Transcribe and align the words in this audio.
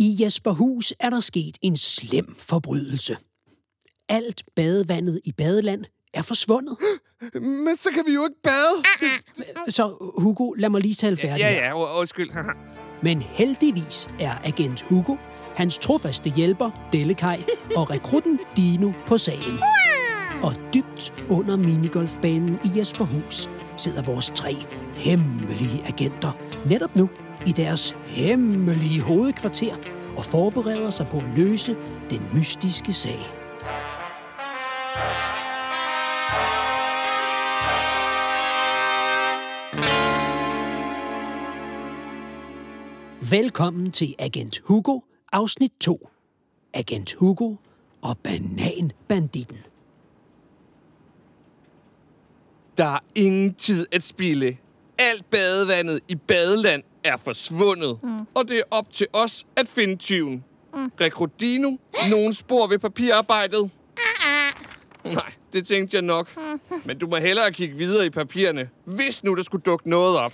I 0.00 0.16
Jesperhus 0.24 0.94
er 1.00 1.10
der 1.10 1.20
sket 1.20 1.58
en 1.62 1.76
slem 1.76 2.36
forbrydelse. 2.38 3.16
Alt 4.08 4.42
badevandet 4.56 5.20
i 5.24 5.32
badeland 5.32 5.84
er 6.14 6.22
forsvundet. 6.22 6.76
Men 7.66 7.76
så 7.76 7.90
kan 7.94 8.04
vi 8.06 8.12
jo 8.14 8.24
ikke 8.24 8.42
bade. 8.42 8.82
Så 9.76 10.12
Hugo, 10.18 10.52
lad 10.52 10.70
mig 10.70 10.80
lige 10.80 10.94
tale 10.94 11.16
færdig. 11.16 11.40
Ja, 11.42 11.50
ja, 11.52 11.72
u- 11.74 11.98
undskyld. 12.00 12.30
Men 13.02 13.22
heldigvis 13.22 14.08
er 14.20 14.34
agent 14.44 14.80
Hugo, 14.82 15.16
hans 15.56 15.78
trofaste 15.78 16.30
hjælper, 16.36 16.88
Dellekaj, 16.92 17.42
og 17.76 17.90
rekrutten 17.90 18.38
Dino 18.56 18.92
på 19.06 19.18
sagen. 19.18 19.58
Og 20.42 20.54
dybt 20.74 21.12
under 21.30 21.56
minigolfbanen 21.56 22.58
i 22.64 22.78
Jesperhus 22.78 23.48
sidder 23.76 24.02
vores 24.02 24.32
tre 24.34 24.56
hemmelige 24.94 25.82
agenter 25.86 26.32
netop 26.66 26.96
nu 26.96 27.08
i 27.46 27.52
deres 27.52 27.96
hemmelige 28.06 29.00
hovedkvarter 29.00 29.76
og 30.16 30.24
forbereder 30.24 30.90
sig 30.90 31.06
på 31.10 31.16
at 31.16 31.24
løse 31.36 31.76
den 32.10 32.20
mystiske 32.34 32.92
sag. 32.92 33.18
Velkommen 43.30 43.92
til 43.92 44.14
Agent 44.18 44.60
Hugo, 44.64 45.00
afsnit 45.32 45.72
2. 45.80 46.08
Agent 46.74 47.14
Hugo 47.14 47.54
og 48.02 48.18
Bananbanditten. 48.18 49.58
Der 52.78 52.84
er 52.84 52.98
ingen 53.14 53.54
tid 53.54 53.86
at 53.92 54.02
spille. 54.02 54.56
Alt 55.00 55.30
badevandet 55.30 56.00
i 56.08 56.14
badeland 56.14 56.82
er 57.04 57.16
forsvundet. 57.16 57.98
Mm. 58.02 58.26
Og 58.34 58.48
det 58.48 58.58
er 58.58 58.62
op 58.70 58.92
til 58.92 59.06
os 59.12 59.46
at 59.56 59.68
finde 59.68 59.96
tyven. 59.96 60.44
Mm. 60.74 60.92
Rekrutino, 61.00 61.76
nogen 62.10 62.34
spor 62.34 62.66
ved 62.66 62.78
papirarbejdet? 62.78 63.70
Nej, 65.04 65.32
det 65.52 65.66
tænkte 65.66 65.94
jeg 65.94 66.02
nok. 66.02 66.28
Men 66.84 66.98
du 66.98 67.06
må 67.06 67.16
hellere 67.16 67.52
kigge 67.52 67.76
videre 67.76 68.06
i 68.06 68.10
papirerne, 68.10 68.68
hvis 68.84 69.24
nu 69.24 69.34
der 69.34 69.42
skulle 69.42 69.62
dukke 69.62 69.90
noget 69.90 70.18
op. 70.18 70.32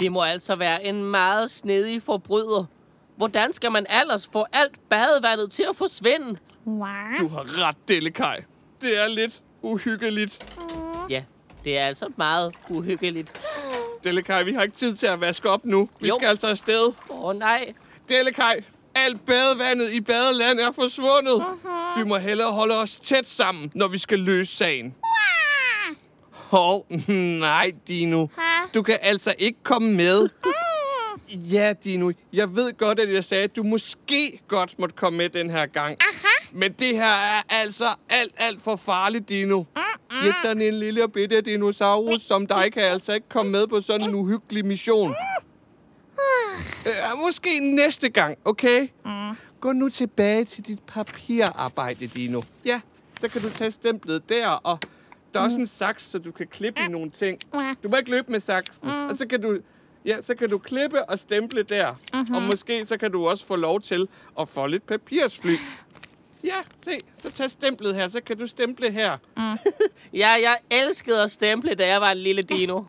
Det 0.00 0.12
må 0.12 0.22
altså 0.22 0.56
være 0.56 0.84
en 0.84 1.04
meget 1.04 1.50
snedig 1.50 2.02
forbryder. 2.02 2.64
Hvordan 3.16 3.52
skal 3.52 3.72
man 3.72 3.86
ellers 4.02 4.28
få 4.32 4.44
alt 4.52 4.88
badevandet 4.88 5.50
til 5.50 5.66
at 5.70 5.76
forsvinde? 5.76 6.38
Du 7.18 7.28
har 7.28 7.66
ret, 7.66 7.76
Delikaj. 7.88 8.42
Det 8.80 8.98
er 9.04 9.08
lidt 9.08 9.42
uhyggeligt. 9.62 10.38
Ja, 10.60 10.87
det 11.64 11.78
er 11.78 11.86
altså 11.86 12.06
meget 12.16 12.54
uhyggeligt. 12.68 13.40
Delikaj, 14.04 14.42
vi 14.42 14.52
har 14.52 14.62
ikke 14.62 14.76
tid 14.76 14.96
til 14.96 15.06
at 15.06 15.20
vaske 15.20 15.50
op 15.50 15.64
nu. 15.64 15.88
Vi 16.00 16.08
Jo. 16.08 16.14
skal 16.18 16.26
altså 16.28 16.46
afsted. 16.46 16.92
Åh 17.10 17.24
oh, 17.24 17.36
nej. 17.38 17.72
Delikaj, 18.08 18.60
alt 18.94 19.26
badevandet 19.26 19.92
i 19.92 20.00
badeland 20.00 20.60
er 20.60 20.72
forsvundet. 20.72 21.32
Uh-huh. 21.34 21.98
Vi 21.98 22.04
må 22.04 22.16
hellere 22.16 22.52
holde 22.52 22.78
os 22.80 22.96
tæt 22.96 23.28
sammen, 23.28 23.72
når 23.74 23.88
vi 23.88 23.98
skal 23.98 24.18
løse 24.18 24.56
sagen. 24.56 24.94
Hov, 26.32 26.86
nej, 27.40 27.72
Dino. 27.88 28.26
Du 28.74 28.82
kan 28.82 28.98
altså 29.02 29.34
ikke 29.38 29.58
komme 29.62 29.92
med. 29.92 30.28
Ja, 31.30 31.72
Dino, 31.84 32.12
jeg 32.32 32.56
ved 32.56 32.72
godt, 32.78 33.00
at 33.00 33.12
jeg 33.12 33.24
sagde, 33.24 33.44
at 33.44 33.56
du 33.56 33.62
måske 33.62 34.40
godt 34.48 34.78
måtte 34.78 34.94
komme 34.94 35.16
med 35.16 35.28
den 35.28 35.50
her 35.50 35.66
gang. 35.66 35.96
Aha. 36.00 36.28
Men 36.52 36.72
det 36.72 36.94
her 36.96 37.14
er 37.14 37.42
altså 37.48 37.84
alt, 38.08 38.32
alt 38.36 38.62
for 38.62 38.76
farligt, 38.76 39.28
Dino. 39.28 39.64
Ja, 40.12 40.32
sådan 40.44 40.62
en 40.62 40.74
lille 40.74 41.04
og 41.04 41.12
bitte 41.12 41.40
dinosaurus 41.40 42.22
som 42.22 42.46
dig 42.46 42.72
kan 42.72 42.82
altså 42.82 43.12
ikke 43.12 43.28
komme 43.28 43.52
med 43.52 43.66
på 43.66 43.80
sådan 43.80 44.08
en 44.08 44.14
uhyggelig 44.14 44.66
mission. 44.66 45.14
Øh, 46.86 47.18
måske 47.26 47.74
næste 47.74 48.08
gang, 48.08 48.38
okay? 48.44 48.88
Mm. 49.04 49.36
Gå 49.60 49.72
nu 49.72 49.88
tilbage 49.88 50.44
til 50.44 50.66
dit 50.66 50.78
papirarbejde, 50.86 52.06
Dino. 52.06 52.42
Ja, 52.64 52.80
så 53.20 53.28
kan 53.28 53.40
du 53.42 53.50
tage 53.50 53.70
stemplet 53.70 54.28
der, 54.28 54.48
og 54.48 54.78
der 55.34 55.40
er 55.40 55.44
også 55.44 55.56
en 55.58 55.66
saks, 55.66 56.10
så 56.10 56.18
du 56.18 56.32
kan 56.32 56.46
klippe 56.46 56.80
i 56.80 56.88
nogle 56.88 57.10
ting. 57.10 57.38
Du 57.82 57.88
må 57.88 57.96
ikke 57.96 58.10
løbe 58.10 58.32
med 58.32 58.40
saksen. 58.40 58.88
Og 58.88 59.18
så 59.18 59.26
kan 59.26 59.42
du, 59.42 59.58
ja, 60.04 60.16
så 60.22 60.34
kan 60.34 60.50
du 60.50 60.58
klippe 60.58 61.04
og 61.10 61.18
stemple 61.18 61.62
der. 61.62 61.94
Og 62.34 62.42
måske 62.42 62.86
så 62.86 62.96
kan 62.96 63.12
du 63.12 63.28
også 63.28 63.46
få 63.46 63.56
lov 63.56 63.80
til 63.80 64.08
at 64.40 64.48
få 64.48 64.66
lidt 64.66 64.86
papirsfly. 64.86 65.54
Ja, 66.44 66.54
se, 66.84 66.98
så 67.18 67.30
tag 67.30 67.50
stemplet 67.50 67.94
her, 67.94 68.08
så 68.08 68.20
kan 68.20 68.38
du 68.38 68.46
stemple 68.46 68.90
her. 68.90 69.18
Ja, 70.12 70.28
jeg 70.28 70.56
elskede 70.70 71.22
at 71.22 71.30
stemple, 71.30 71.74
da 71.74 71.86
jeg 71.86 72.00
var 72.00 72.10
en 72.12 72.18
lille 72.18 72.42
dino. 72.42 72.82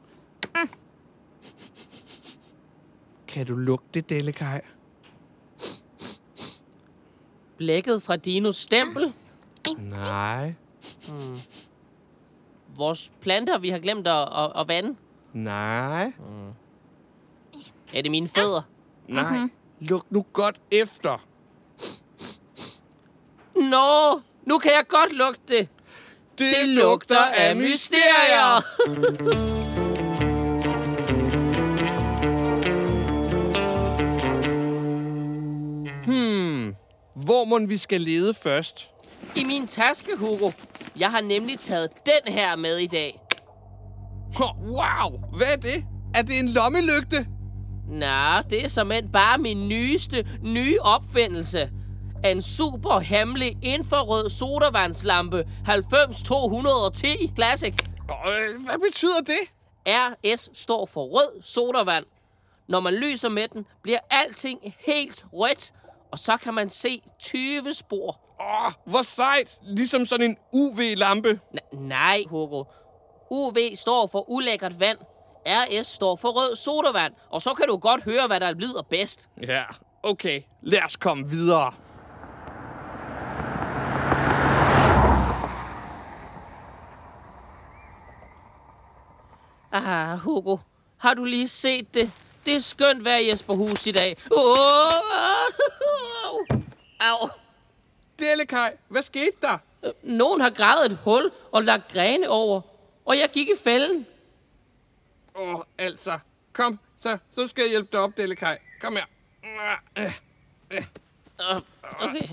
Kan 3.28 3.46
du 3.46 3.56
lugte, 3.56 4.02
Delikaj? 4.02 4.62
Blækket 7.58 8.04
fra 8.04 8.16
dinos 8.16 8.56
stempel. 8.56 9.14
Nej, 9.78 10.54
Vores 12.76 13.12
planter, 13.22 13.58
vi 13.58 13.70
har 13.70 13.80
glemt 13.80 14.08
at, 14.08 14.28
at, 14.38 14.52
at 14.62 14.68
vande. 14.68 14.96
nej, 15.34 16.14
Er 17.94 18.02
det 18.02 18.12
mine 18.12 18.28
fødder? 18.28 18.62
nej. 19.08 19.48
Luk 19.80 20.06
nu 20.12 20.26
godt 20.34 20.62
efter. 20.72 21.26
Nå, 23.59 24.20
nu 24.46 24.58
kan 24.58 24.72
jeg 24.72 24.84
godt 24.88 25.14
lugte 25.14 25.42
det. 25.58 25.68
Det, 26.38 26.56
Det 26.59 26.68
lugter 26.70 27.25
af 27.25 27.56
mysterier. 27.56 28.62
Hmm. 36.06 36.75
Hvor 37.16 37.46
må 37.46 37.59
vi 37.66 37.78
skal 37.78 38.02
lede 38.02 38.34
først? 38.34 38.90
I 39.36 39.44
min 39.44 39.68
taske, 39.68 40.16
Hugo. 40.18 40.52
Jeg 40.97 41.12
har 41.12 41.22
nemlig 41.22 41.59
taget 41.59 41.90
den 42.06 42.34
her 42.34 42.56
med 42.56 42.78
i 42.78 42.88
dag. 42.88 43.20
Wow! 44.62 45.38
Hvad 45.38 45.47
er 45.52 45.56
det? 45.56 45.86
Er 46.16 46.22
det 46.22 46.40
en 46.40 46.50
lommelygte? 46.50 47.28
Nå, 47.88 48.41
det 48.50 48.64
er 48.64 48.68
som 48.68 48.91
bare 49.14 49.38
min 49.38 49.68
nyeste, 49.68 50.28
nye 50.41 50.78
opfindelse. 50.81 51.70
En 52.25 52.41
super 52.41 53.00
hemmelig 53.00 53.57
infrarød 53.62 54.30
sodavandslampe 54.30 55.46
90210 55.66 57.31
Classic. 57.35 57.74
Øh, 58.28 58.66
hvad 58.66 58.80
betyder 58.88 59.19
det? 59.22 59.40
RS 59.88 60.50
står 60.53 60.85
for 60.85 61.03
rød 61.06 61.41
sodavand. 61.44 62.06
Når 62.68 62.79
man 62.79 62.94
lyser 62.94 63.29
med 63.29 63.47
den, 63.47 63.66
bliver 63.84 64.00
alting 64.09 64.75
helt 64.85 65.25
rødt, 65.34 65.72
og 66.12 66.19
så 66.19 66.38
kan 66.38 66.53
man 66.53 66.69
se 66.69 67.02
20 67.19 67.74
spor. 67.74 68.19
Åh, 68.41 68.66
oh, 68.66 68.72
hvor 68.85 69.02
sejt! 69.02 69.58
Ligesom 69.62 70.06
sådan 70.06 70.29
en 70.29 70.38
UV-lampe. 70.53 71.40
N- 71.56 71.78
nej, 71.78 72.24
Hugo. 72.29 72.63
UV 73.29 73.58
står 73.75 74.08
for 74.12 74.29
ulækkert 74.29 74.79
vand. 74.79 74.97
RS 75.47 75.88
står 75.88 76.16
for 76.16 76.28
rød 76.29 76.56
sodavand, 76.56 77.13
og 77.29 77.41
så 77.41 77.53
kan 77.53 77.68
du 77.68 77.78
godt 77.78 78.03
høre, 78.03 78.28
hvad 78.28 78.40
der 78.40 78.52
lyder 78.52 78.81
bedst. 78.90 79.29
Ja, 79.47 79.63
okay. 80.03 80.41
Lad 80.62 80.84
os 80.85 80.96
komme 80.96 81.29
videre. 81.29 81.74
Ah, 89.85 90.17
Hugo, 90.17 90.57
har 90.97 91.13
du 91.13 91.25
lige 91.25 91.47
set 91.47 91.94
det? 91.94 92.12
Det 92.45 92.56
er 92.56 92.59
skønt 92.59 93.06
vejr 93.06 93.17
i 93.17 93.29
Jesperhus 93.29 93.88
i 93.88 93.91
dag. 93.91 94.17
Oh! 94.31 94.97
Au. 97.00 97.29
Delikaj, 98.19 98.78
hvad 98.88 99.01
skete 99.01 99.38
der? 99.41 99.57
Nogen 100.03 100.41
har 100.41 100.50
gravet 100.50 100.85
et 100.91 100.97
hul 101.03 101.31
og 101.51 101.63
lagt 101.63 101.94
grene 101.94 102.29
over, 102.29 102.62
og 103.06 103.17
jeg 103.17 103.29
gik 103.29 103.47
i 103.47 103.53
fælden. 103.63 104.07
Åh, 105.35 105.56
oh, 105.56 105.62
altså. 105.78 106.19
Kom, 106.53 106.79
så, 106.97 107.17
så 107.35 107.47
skal 107.47 107.61
jeg 107.61 107.69
hjælpe 107.69 107.90
dig 107.91 108.00
op, 108.00 108.17
Delikaj. 108.17 108.57
Kom 108.81 108.96
her. 108.96 109.06
Okay. 111.99 112.29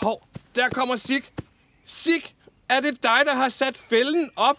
Hov, 0.00 0.22
der 0.54 0.68
kommer 0.68 0.96
Sig. 0.96 1.22
Sig, 1.84 2.34
er 2.68 2.80
det 2.80 3.02
dig, 3.02 3.20
der 3.24 3.34
har 3.34 3.48
sat 3.48 3.78
fælden 3.78 4.30
op? 4.36 4.58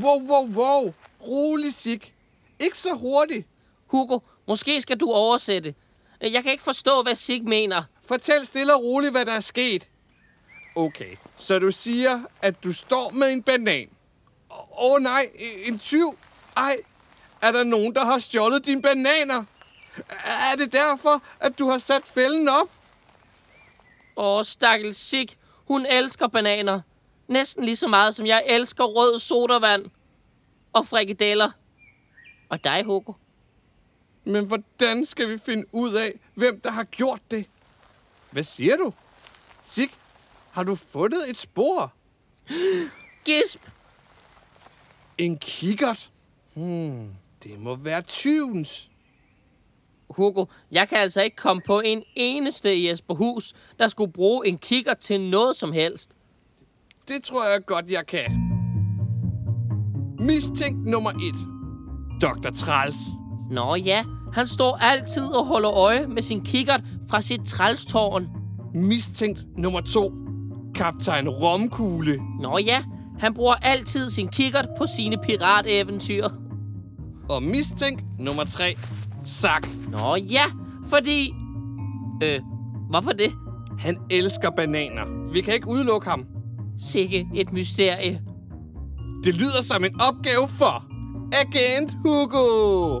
Wow, 0.00 0.20
wow, 0.20 0.46
wow. 0.46 0.94
Rolig, 1.22 1.74
Sig. 1.74 2.14
Ikke 2.60 2.78
så 2.78 2.94
hurtigt. 2.94 3.46
Hugo, 3.86 4.18
måske 4.48 4.80
skal 4.80 4.96
du 4.96 5.12
oversætte. 5.12 5.74
Jeg 6.20 6.42
kan 6.42 6.52
ikke 6.52 6.64
forstå, 6.64 7.02
hvad 7.02 7.14
Sig 7.14 7.44
mener. 7.44 7.82
Fortæl 8.06 8.46
stille 8.46 8.74
og 8.74 8.82
roligt, 8.82 9.12
hvad 9.12 9.26
der 9.26 9.32
er 9.32 9.40
sket. 9.40 9.88
Okay, 10.76 11.16
så 11.38 11.58
du 11.58 11.70
siger, 11.70 12.20
at 12.42 12.64
du 12.64 12.72
står 12.72 13.10
med 13.10 13.32
en 13.32 13.42
banan. 13.42 13.88
Åh 14.50 14.92
oh, 14.92 15.02
nej, 15.02 15.26
en 15.64 15.78
tyv. 15.78 16.18
Ej, 16.56 16.76
er 17.42 17.52
der 17.52 17.64
nogen, 17.64 17.94
der 17.94 18.04
har 18.04 18.18
stjålet 18.18 18.66
dine 18.66 18.82
bananer? 18.82 19.44
Er 20.52 20.56
det 20.56 20.72
derfor, 20.72 21.22
at 21.40 21.58
du 21.58 21.70
har 21.70 21.78
sat 21.78 22.02
fælden 22.04 22.48
op? 22.48 22.70
Åh, 24.16 24.44
stakkels 24.44 24.96
Sig. 24.96 25.28
Hun 25.66 25.86
elsker 25.86 26.28
bananer. 26.28 26.80
Næsten 27.28 27.64
lige 27.64 27.76
så 27.76 27.88
meget, 27.88 28.14
som 28.14 28.26
jeg 28.26 28.44
elsker 28.46 28.84
rød 28.84 29.18
sodavand. 29.18 29.86
Og 30.72 30.86
frikadeller. 30.86 31.50
Og 32.48 32.64
dig, 32.64 32.84
Hugo. 32.84 33.12
Men 34.24 34.46
hvordan 34.46 35.06
skal 35.06 35.28
vi 35.28 35.38
finde 35.38 35.64
ud 35.72 35.94
af, 35.94 36.20
hvem 36.34 36.60
der 36.60 36.70
har 36.70 36.84
gjort 36.84 37.20
det? 37.30 37.46
Hvad 38.30 38.42
siger 38.42 38.76
du? 38.76 38.92
Sig, 39.64 39.88
har 40.50 40.62
du 40.62 40.74
fundet 40.74 41.30
et 41.30 41.38
spor? 41.38 41.92
Gisp! 43.24 43.60
En 45.18 45.38
kikkert? 45.38 46.10
Hmm, 46.54 47.08
det 47.42 47.60
må 47.60 47.76
være 47.76 48.02
tyvens. 48.02 48.90
Hugo, 50.10 50.44
jeg 50.70 50.88
kan 50.88 50.98
altså 50.98 51.22
ikke 51.22 51.36
komme 51.36 51.62
på 51.66 51.80
en 51.80 52.04
eneste 52.14 52.76
i 52.76 52.88
Jesperhus, 52.88 53.54
der 53.78 53.88
skulle 53.88 54.12
bruge 54.12 54.46
en 54.46 54.58
kigger 54.58 54.94
til 54.94 55.20
noget 55.20 55.56
som 55.56 55.72
helst. 55.72 56.10
Det 57.08 57.24
tror 57.24 57.44
jeg 57.44 57.66
godt, 57.66 57.90
jeg 57.90 58.06
kan. 58.06 58.41
Mistænkt 60.26 60.86
nummer 60.86 61.10
et. 61.10 61.34
Dr. 62.20 62.50
Træls. 62.50 62.96
Nå 63.50 63.74
ja, 63.74 64.04
han 64.32 64.46
står 64.46 64.76
altid 64.76 65.24
og 65.24 65.46
holder 65.46 65.72
øje 65.72 66.06
med 66.06 66.22
sin 66.22 66.40
kikkert 66.40 66.80
fra 67.08 67.20
sit 67.20 67.40
trælstårn. 67.44 68.26
Mistænkt 68.74 69.46
nummer 69.56 69.80
to. 69.80 70.12
Kaptajn 70.74 71.28
Romkugle. 71.28 72.20
Nå 72.40 72.58
ja, 72.58 72.82
han 73.18 73.34
bruger 73.34 73.54
altid 73.54 74.10
sin 74.10 74.28
kikkert 74.28 74.68
på 74.78 74.86
sine 74.96 75.16
pirateventyr. 75.16 76.28
Og 77.28 77.42
mistænkt 77.42 78.04
nummer 78.18 78.44
tre. 78.44 78.76
Sak. 79.24 79.68
Nå 79.88 80.16
ja, 80.16 80.44
fordi... 80.86 81.34
Øh, 82.22 82.40
hvorfor 82.90 83.10
det? 83.10 83.32
Han 83.78 83.96
elsker 84.10 84.50
bananer. 84.50 85.30
Vi 85.32 85.40
kan 85.40 85.54
ikke 85.54 85.68
udelukke 85.68 86.08
ham. 86.08 86.26
Sikke 86.78 87.28
et 87.34 87.52
mysterie. 87.52 88.20
Det 89.24 89.34
lyder 89.34 89.62
som 89.62 89.84
en 89.84 90.00
opgave 90.00 90.48
for 90.48 90.84
Agent 91.32 91.92
Hugo. 92.04 93.00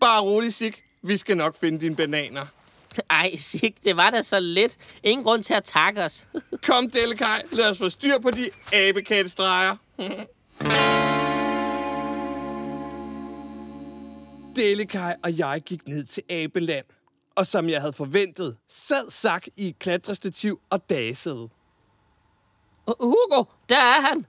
Bare 0.00 0.22
rolig, 0.22 0.54
Sig. 0.54 0.72
Vi 1.02 1.16
skal 1.16 1.36
nok 1.36 1.56
finde 1.56 1.80
dine 1.80 1.96
bananer. 1.96 2.46
Ej, 3.10 3.36
Sig, 3.36 3.74
det 3.84 3.96
var 3.96 4.10
da 4.10 4.22
så 4.22 4.40
let. 4.40 4.76
Ingen 5.02 5.24
grund 5.24 5.42
til 5.42 5.54
at 5.54 5.64
takke 5.64 6.04
os. 6.04 6.26
Kom, 6.66 6.90
Delkaj. 6.90 7.42
Lad 7.52 7.70
os 7.70 7.78
få 7.78 7.88
styr 7.88 8.18
på 8.18 8.30
de 8.30 8.50
abekattestreger. 8.72 9.76
Delekaj 14.56 15.16
og 15.22 15.38
jeg 15.38 15.60
gik 15.66 15.88
ned 15.88 16.04
til 16.04 16.22
Abeland. 16.30 16.84
Og 17.36 17.46
som 17.46 17.68
jeg 17.68 17.80
havde 17.80 17.92
forventet, 17.92 18.56
sad 18.68 19.10
Sak 19.10 19.46
i 19.56 19.68
et 19.68 19.78
klatrestativ 19.78 20.60
og 20.70 20.90
dasede. 20.90 21.48
Hugo, 22.86 23.44
der 23.68 23.76
er 23.76 24.00
han. 24.00 24.26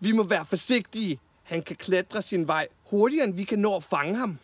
Vi 0.00 0.12
må 0.12 0.22
være 0.22 0.44
forsigtige. 0.44 1.20
Han 1.42 1.62
kan 1.62 1.76
klatre 1.76 2.22
sin 2.22 2.48
vej 2.48 2.68
hurtigere, 2.90 3.24
end 3.24 3.34
vi 3.34 3.44
kan 3.44 3.58
nå 3.58 3.76
at 3.76 3.82
fange 3.82 4.16
ham. 4.16 4.38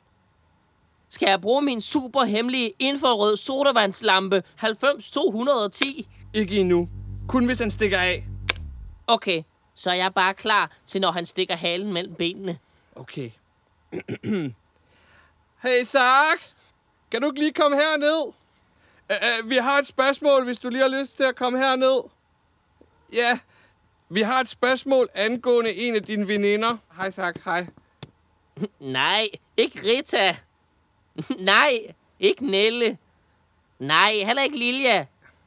Skal 1.09 1.29
jeg 1.29 1.41
bruge 1.41 1.63
min 1.63 1.81
super 1.81 2.25
hemmelige 2.25 2.73
infrarød 2.79 3.37
sodavandslampe 3.37 4.43
90210? 4.63 6.09
Ikke 6.35 6.57
endnu. 6.57 6.89
Kun 7.29 7.45
hvis 7.45 7.59
han 7.59 7.71
stikker 7.71 7.99
af. 7.99 8.25
Okay, 9.07 9.43
så 9.75 9.91
er 9.91 9.95
jeg 9.95 10.15
bare 10.15 10.35
klar 10.35 10.71
til, 10.87 11.01
når 11.01 11.13
han 11.13 11.27
stikker 11.27 11.57
halen 11.57 11.93
mellem 11.93 12.15
benene. 12.15 12.59
Okay. 12.97 13.31
hey, 15.65 15.85
Sak! 15.85 16.41
Kan 17.11 17.23
du 17.23 17.27
ikke 17.27 17.39
lige 17.39 17.53
komme 17.53 17.77
herned? 17.77 18.33
Uh, 19.11 19.45
uh, 19.45 19.51
vi 19.51 19.55
har 19.55 19.79
et 19.79 19.87
spørgsmål, 19.87 20.45
hvis 20.45 20.59
du 20.59 20.69
lige 20.69 20.83
har 20.83 21.01
lyst 21.01 21.17
til 21.17 21.25
at 21.25 21.37
komme 21.37 21.59
herned. 21.59 22.14
Ja, 23.13 23.39
vi 24.09 24.23
har 24.23 24.41
et 24.41 24.49
spørgsmål 24.49 25.09
angående 25.15 25.75
en 25.75 25.95
af 25.95 26.03
dine 26.03 26.29
veninder. 26.29 26.77
Hej, 26.97 27.11
Sak. 27.11 27.37
Hej. 27.45 27.67
Nej, 28.81 29.29
ikke 29.57 29.81
Rita. 29.85 30.37
Nej, 31.39 31.79
ikke 32.21 32.47
Nelle. 32.51 32.99
Nej, 33.79 34.13
heller 34.27 34.43
ikke 34.43 34.59
Lilja. 34.59 35.07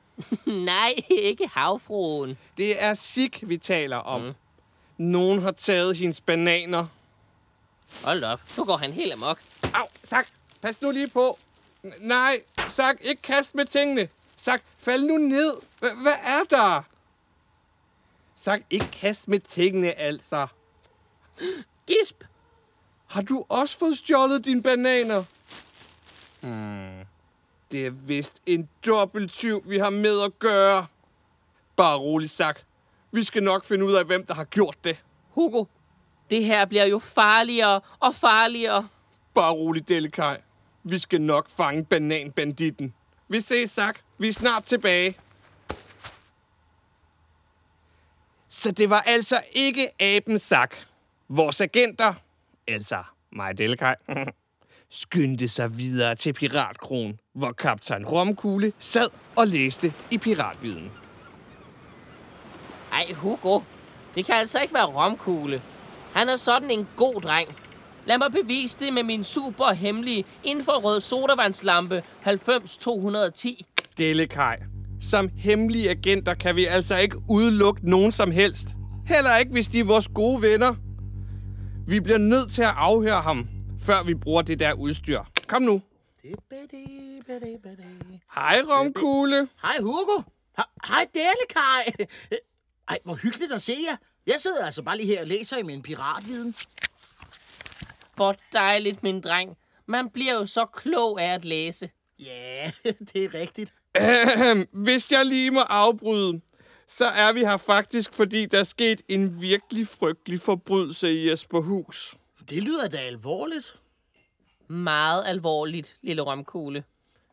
Nej, 0.45 0.95
ikke 1.09 1.47
havfruen. 1.47 2.37
Det 2.57 2.83
er 2.83 2.93
Sig, 2.93 3.31
vi 3.41 3.57
taler 3.57 3.97
om. 3.97 4.21
Mm. 4.21 4.33
Nogen 4.97 5.41
har 5.41 5.51
taget 5.51 5.97
hendes 5.97 6.21
bananer. 6.21 6.85
Hold 8.03 8.23
op, 8.23 8.41
nu 8.57 8.65
går 8.65 8.77
han 8.77 8.91
helt 8.93 9.13
amok. 9.13 9.39
Au, 9.73 9.85
Sak, 10.03 10.27
pas 10.61 10.81
nu 10.81 10.91
lige 10.91 11.07
på. 11.09 11.37
N- 11.85 12.05
nej, 12.05 12.39
Sak, 12.69 12.95
ikke 13.01 13.21
kast 13.21 13.55
med 13.55 13.65
tingene. 13.65 14.07
Sak, 14.37 14.61
fald 14.79 15.03
nu 15.03 15.17
ned. 15.17 15.51
H- 15.81 16.01
hvad 16.01 16.15
er 16.23 16.43
der? 16.49 16.83
Sak, 18.47 18.61
ikke 18.69 18.87
kast 18.91 19.27
med 19.27 19.39
tingene, 19.39 19.99
altså. 19.99 20.47
Gisp! 21.87 22.23
Har 23.07 23.21
du 23.21 23.45
også 23.49 23.77
fået 23.79 23.97
stjålet 23.97 24.45
dine 24.45 24.63
bananer? 24.63 25.23
Hmm. 26.41 27.05
Det 27.71 27.85
er 27.85 27.89
vist 27.89 28.41
en 28.45 28.69
dobbelttyv, 28.85 29.63
vi 29.65 29.77
har 29.77 29.89
med 29.89 30.21
at 30.21 30.39
gøre. 30.39 30.85
Bare 31.75 31.97
rolig, 31.97 32.29
Sak. 32.29 32.59
Vi 33.11 33.23
skal 33.23 33.43
nok 33.43 33.65
finde 33.65 33.85
ud 33.85 33.93
af, 33.93 34.05
hvem 34.05 34.25
der 34.25 34.33
har 34.33 34.43
gjort 34.43 34.77
det. 34.83 35.03
Hugo, 35.29 35.65
det 36.29 36.45
her 36.45 36.65
bliver 36.65 36.85
jo 36.85 36.99
farligere 36.99 37.81
og 37.99 38.15
farligere. 38.15 38.87
Bare 39.33 39.53
rolig, 39.53 39.89
Delikaj. 39.89 40.41
Vi 40.83 40.97
skal 40.97 41.21
nok 41.21 41.49
fange 41.49 41.85
bananbanditten. 41.85 42.93
Vi 43.27 43.39
ses, 43.39 43.71
Sak. 43.71 43.99
Vi 44.17 44.27
er 44.27 44.33
snart 44.33 44.63
tilbage. 44.63 45.17
Så 48.67 48.71
det 48.71 48.89
var 48.89 49.01
altså 49.01 49.35
ikke 49.51 50.01
aben 50.01 50.39
Sak. 50.39 50.75
Vores 51.29 51.61
agenter, 51.61 52.13
altså 52.67 53.03
mig 53.31 53.57
Delikaj, 53.57 53.95
skyndte 54.89 55.47
sig 55.47 55.77
videre 55.77 56.15
til 56.15 56.33
Piratkronen, 56.33 57.19
hvor 57.33 57.51
kaptajn 57.51 58.05
Romkugle 58.05 58.73
sad 58.79 59.07
og 59.35 59.47
læste 59.47 59.93
i 60.11 60.17
piratviden. 60.17 60.91
Ej, 62.91 63.13
Hugo, 63.13 63.59
det 64.15 64.25
kan 64.25 64.35
altså 64.35 64.59
ikke 64.61 64.73
være 64.73 64.85
romkugle. 64.85 65.61
Han 66.13 66.29
er 66.29 66.35
sådan 66.35 66.71
en 66.71 66.87
god 66.95 67.21
dreng. 67.21 67.55
Lad 68.05 68.17
mig 68.17 68.31
bevise 68.31 68.79
det 68.79 68.93
med 68.93 69.03
min 69.03 69.23
super 69.23 69.73
hemmelige 69.73 70.25
infrarød 70.43 70.99
sodavandslampe 70.99 72.03
90210. 72.25 73.65
Delikaj. 73.97 74.59
Som 75.01 75.29
hemmelige 75.35 75.89
agenter 75.89 76.33
kan 76.33 76.55
vi 76.55 76.65
altså 76.65 76.97
ikke 76.97 77.17
udelukke 77.29 77.89
nogen 77.89 78.11
som 78.11 78.31
helst. 78.31 78.67
Heller 79.07 79.37
ikke, 79.37 79.51
hvis 79.51 79.67
de 79.67 79.79
er 79.79 79.83
vores 79.83 80.07
gode 80.07 80.41
venner. 80.41 80.75
Vi 81.87 81.99
bliver 81.99 82.17
nødt 82.17 82.51
til 82.51 82.61
at 82.61 82.73
afhøre 82.77 83.21
ham, 83.21 83.47
før 83.81 84.03
vi 84.03 84.13
bruger 84.15 84.41
det 84.41 84.59
der 84.59 84.73
udstyr. 84.73 85.21
Kom 85.47 85.61
nu. 85.61 85.81
Hej, 88.35 88.61
Romkugle. 88.69 89.47
Hej 89.61 89.75
Hugo. 89.79 90.21
He- 90.59 90.87
Hej 90.87 91.05
Delekaj. 91.13 92.05
Ej, 92.89 92.99
hvor 93.03 93.13
hyggeligt 93.15 93.53
at 93.53 93.61
se 93.61 93.73
jer. 93.89 93.95
Jeg 94.27 94.35
sidder 94.39 94.65
altså 94.65 94.81
bare 94.83 94.97
lige 94.97 95.07
her 95.07 95.21
og 95.21 95.27
læser 95.27 95.57
i 95.57 95.63
min 95.63 95.81
piratviden. 95.81 96.55
Hvor 98.15 98.35
dejligt, 98.53 99.03
min 99.03 99.21
dreng. 99.21 99.57
Man 99.87 100.09
bliver 100.09 100.33
jo 100.33 100.45
så 100.45 100.65
klog 100.65 101.21
af 101.21 101.33
at 101.33 101.45
læse. 101.45 101.89
Ja, 102.19 102.71
det 103.13 103.23
er 103.25 103.33
rigtigt. 103.33 103.73
Hvis 104.71 105.11
jeg 105.11 105.25
lige 105.25 105.51
må 105.51 105.59
afbryde, 105.59 106.41
så 106.87 107.05
er 107.05 107.33
vi 107.33 107.39
her 107.39 107.57
faktisk, 107.57 108.13
fordi 108.13 108.45
der 108.45 108.59
er 108.59 108.63
sket 108.63 109.01
en 109.07 109.41
virkelig 109.41 109.87
frygtelig 109.87 110.39
forbrydelse 110.39 111.13
i 111.13 111.29
Jesperhus. 111.29 112.15
Det 112.49 112.63
lyder 112.63 112.87
da 112.87 112.97
alvorligt. 112.97 113.79
Meget 114.67 115.23
alvorligt, 115.25 115.97
lille 116.01 116.21
romkugle. 116.21 116.83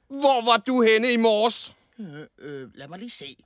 Hvor 0.09 0.45
var 0.45 0.57
du 0.57 0.83
henne 0.83 1.13
i 1.13 1.17
morges? 1.17 1.75
Øh, 1.99 2.27
øh, 2.39 2.69
lad 2.75 2.89
mig 2.89 2.99
lige 2.99 3.11
se. 3.11 3.37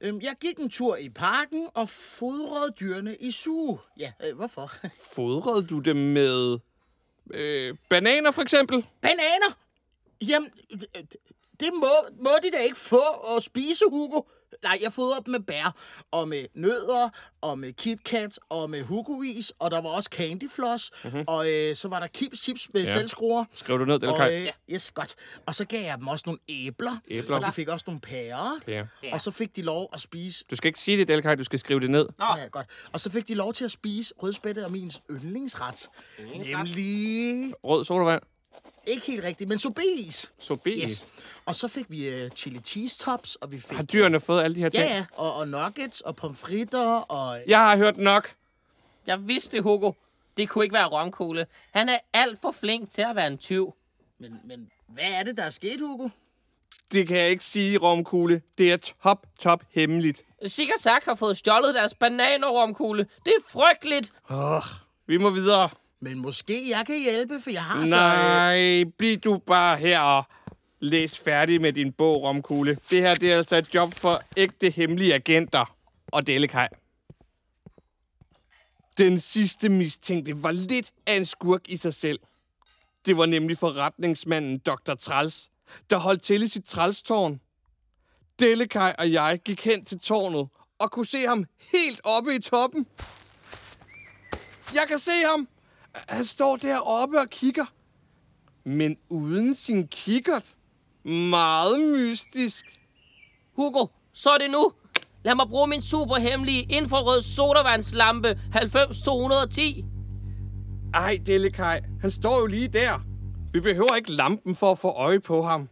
Øhm, 0.00 0.20
jeg 0.20 0.34
gik 0.40 0.58
en 0.58 0.70
tur 0.70 0.96
i 0.96 1.08
parken 1.08 1.68
og 1.74 1.88
fodrede 1.88 2.72
dyrene 2.80 3.16
i 3.20 3.30
suge. 3.30 3.78
Ja, 3.98 4.12
øh, 4.26 4.36
hvorfor? 4.36 4.72
Fodrede 5.14 5.66
du 5.66 5.78
dem 5.78 5.96
med 5.96 6.58
øh, 7.34 7.76
bananer, 7.88 8.30
for 8.30 8.42
eksempel? 8.42 8.86
Bananer! 9.00 9.58
Jamen, 10.22 10.50
det, 10.70 11.16
det 11.60 11.70
må, 11.74 11.88
må 12.24 12.30
de 12.42 12.50
da 12.50 12.58
ikke 12.62 12.76
få 12.78 13.00
at 13.36 13.42
spise, 13.42 13.84
Hugo. 13.90 14.20
Nej, 14.62 14.78
jeg 14.82 14.92
fodrede 14.92 15.24
dem 15.24 15.32
med 15.32 15.40
bær, 15.40 15.74
og 16.10 16.28
med 16.28 16.44
nødder, 16.54 17.08
og 17.40 17.58
med 17.58 17.72
KitKat, 17.72 18.38
og 18.50 18.70
med 18.70 18.82
Hugo-is, 18.84 19.52
og 19.58 19.70
der 19.70 19.80
var 19.80 19.88
også 19.88 20.10
Candyfloss, 20.12 20.90
mm-hmm. 21.04 21.24
og 21.28 21.50
øh, 21.52 21.76
så 21.76 21.88
var 21.88 22.00
der 22.00 22.06
Kips 22.06 22.40
Chips 22.42 22.68
med 22.74 22.82
Ja. 22.82 22.88
ja. 22.90 22.96
selvskruer. 22.98 23.44
Skriv 23.54 23.78
du 23.78 23.84
ned, 23.84 23.94
Og, 23.94 24.00
Delikaj? 24.00 24.40
øh, 24.46 24.74
yes, 24.74 24.90
godt. 24.90 25.14
Og 25.46 25.54
så 25.54 25.64
gav 25.64 25.84
jeg 25.84 25.98
dem 25.98 26.08
også 26.08 26.22
nogle 26.26 26.38
æbler, 26.48 26.96
Æbler. 27.10 27.36
og 27.36 27.46
de 27.46 27.52
fik 27.52 27.68
også 27.68 27.84
nogle 27.86 28.00
pærer, 28.00 28.58
Ja. 28.68 28.84
Ja. 29.02 29.12
og 29.14 29.20
så 29.20 29.30
fik 29.30 29.56
de 29.56 29.62
lov 29.62 29.88
at 29.92 30.00
spise 30.00 30.44
Du 30.50 30.56
skal 30.56 30.68
ikke 30.68 30.80
sige 30.80 30.98
det, 30.98 31.08
Delikaj. 31.08 31.34
Du 31.34 31.44
skal 31.44 31.58
skrive 31.58 31.80
det 31.80 31.90
ned. 31.90 32.08
Nå, 32.18 32.24
Ja, 32.38 32.46
godt. 32.46 32.66
Og 32.92 33.00
så 33.00 33.10
fik 33.10 33.28
de 33.28 33.34
lov 33.34 33.52
til 33.52 33.64
at 33.64 33.70
spise 33.70 34.14
rødspætte 34.22 34.64
og 34.64 34.72
min 34.72 34.90
yndlingsret. 35.10 35.88
Nemlig... 36.18 37.52
Rød 37.64 37.84
sodavand. 37.84 38.22
Ikke 38.88 39.06
helt 39.06 39.24
rigtigt, 39.24 39.48
men 39.48 39.58
sorbis. 39.58 40.30
Sobi. 40.38 40.82
Yes. 40.82 41.06
Og 41.46 41.54
så 41.54 41.68
fik 41.68 41.86
vi 41.88 42.24
uh, 42.24 42.28
chili 42.30 42.60
cheese 42.60 42.98
tops, 42.98 43.34
og 43.34 43.52
vi 43.52 43.60
fik... 43.60 43.76
Har 43.76 43.84
dyrene 43.84 44.20
fået 44.20 44.42
alle 44.42 44.54
de 44.54 44.60
her 44.60 44.68
ting? 44.68 44.84
Ja, 44.84 44.96
ja. 44.96 45.04
Og, 45.12 45.34
og 45.34 45.48
nuggets, 45.48 46.00
og 46.00 46.16
pomfritter, 46.16 46.86
og... 46.94 47.38
Jeg 47.46 47.58
har 47.58 47.76
hørt 47.76 47.96
nok. 47.96 48.34
jeg 49.06 49.28
vidste, 49.28 49.60
Hugo. 49.60 49.92
Det 50.36 50.48
kunne 50.48 50.64
ikke 50.64 50.74
være 50.74 50.86
romkugle. 50.86 51.46
Han 51.72 51.88
er 51.88 51.98
alt 52.12 52.40
for 52.40 52.50
flink 52.50 52.90
til 52.90 53.02
at 53.02 53.16
være 53.16 53.26
en 53.26 53.38
tyv. 53.38 53.74
Men, 54.18 54.40
men 54.44 54.70
hvad 54.88 55.04
er 55.04 55.22
det, 55.22 55.36
der 55.36 55.42
er 55.42 55.50
sket, 55.50 55.80
Hugo? 55.80 56.08
Det 56.92 57.08
kan 57.08 57.16
jeg 57.16 57.30
ikke 57.30 57.44
sige, 57.44 57.78
Romkugle. 57.78 58.42
Det 58.58 58.72
er 58.72 58.76
top, 59.02 59.26
top 59.38 59.64
hemmeligt. 59.70 60.22
Sig 60.46 60.68
og 60.74 60.80
Sak 60.80 61.04
har 61.04 61.14
fået 61.14 61.36
stjålet 61.36 61.74
deres 61.74 61.94
bananer, 61.94 62.48
romkugle. 62.48 63.06
Det 63.24 63.32
er 63.38 63.50
frygteligt. 63.50 64.12
Oh, 64.30 64.62
vi 65.06 65.16
må 65.16 65.30
videre. 65.30 65.70
Men 66.00 66.18
måske 66.18 66.70
jeg 66.70 66.86
kan 66.86 66.98
hjælpe, 66.98 67.40
for 67.40 67.50
jeg 67.50 67.64
har 67.64 67.86
så... 67.86 67.96
Øh, 67.96 68.00
Nej, 68.00 68.84
bliv 68.98 69.18
du 69.18 69.38
bare 69.46 69.76
her 69.76 70.00
og 70.00 70.24
læs 70.80 71.18
færdig 71.18 71.60
med 71.60 71.72
din 71.72 71.92
bog, 71.92 72.22
Romkugle. 72.22 72.78
Det 72.90 73.00
her 73.00 73.14
det 73.14 73.32
er 73.32 73.36
altså 73.36 73.56
et 73.56 73.74
job 73.74 73.94
for 73.94 74.22
ægte 74.36 74.70
hemmelige 74.70 75.14
agenter 75.14 75.76
og 76.06 76.26
Dellekaj. 76.26 76.68
Den 78.98 79.20
sidste 79.20 79.68
mistænkte 79.68 80.42
var 80.42 80.50
lidt 80.50 80.92
af 81.06 81.16
en 81.16 81.24
skurk 81.24 81.60
i 81.68 81.76
sig 81.76 81.94
selv. 81.94 82.18
Det 83.06 83.16
var 83.16 83.26
nemlig 83.26 83.58
forretningsmanden 83.58 84.58
Dr. 84.58 84.94
Trals, 84.94 85.50
der 85.90 85.96
holdt 85.96 86.22
til 86.22 86.42
i 86.42 86.46
sit 86.46 86.64
trælstårn. 86.64 87.40
Dellekaj 88.38 88.94
og 88.98 89.12
jeg 89.12 89.40
gik 89.44 89.64
hen 89.64 89.84
til 89.84 89.98
tårnet 89.98 90.48
og 90.78 90.90
kunne 90.90 91.06
se 91.06 91.26
ham 91.26 91.44
helt 91.72 92.00
oppe 92.04 92.34
i 92.34 92.38
toppen. 92.38 92.86
Jeg 94.74 94.84
kan 94.88 94.98
se 94.98 95.10
ham. 95.30 95.48
Han 95.94 96.24
står 96.24 96.56
deroppe 96.56 97.20
og 97.20 97.30
kigger. 97.30 97.64
Men 98.64 98.96
uden 99.08 99.54
sin 99.54 99.88
kikkert. 99.88 100.44
Meget 101.04 101.80
mystisk. 101.80 102.64
Hugo, 103.56 103.86
så 104.12 104.30
er 104.30 104.38
det 104.38 104.50
nu. 104.50 104.72
Lad 105.24 105.34
mig 105.34 105.46
bruge 105.48 105.66
min 105.66 105.82
superhemmelige 105.82 106.62
infrarød 106.62 107.20
sodavandslampe 107.20 108.40
90210. 108.54 109.84
Ej, 110.94 111.18
Delekaj. 111.26 111.80
Han 112.00 112.10
står 112.10 112.40
jo 112.40 112.46
lige 112.46 112.68
der. 112.68 113.00
Vi 113.52 113.60
behøver 113.60 113.96
ikke 113.96 114.12
lampen 114.12 114.56
for 114.56 114.72
at 114.72 114.78
få 114.78 114.88
øje 114.88 115.20
på 115.20 115.42
ham. 115.42 115.68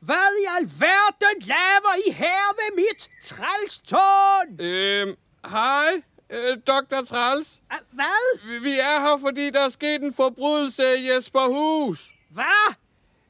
Hvad 0.00 0.28
i 0.42 0.46
alverden 0.60 1.48
laver 1.48 1.94
I 2.08 2.12
her 2.12 2.54
ved 2.58 2.76
mit 2.76 3.10
trælstårn? 3.22 4.60
Øhm, 4.60 5.14
hej, 5.50 6.02
øh, 6.30 6.58
Dr. 6.66 7.04
Træls. 7.04 7.60
Ah, 7.70 7.78
Hvad? 7.90 8.40
Vi- 8.48 8.58
Vi 8.58 8.70
er 8.78 9.00
her, 9.00 9.18
fordi 9.20 9.50
der 9.50 9.60
er 9.64 9.68
sket 9.68 10.02
en 10.02 10.14
forbrydelse 10.14 10.82
i 10.98 11.10
Jesperhus. 11.10 12.10
Hvad? 12.30 12.74